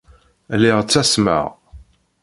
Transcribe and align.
Lliɣ 0.55 0.77
ttasmeɣ. 0.83 1.45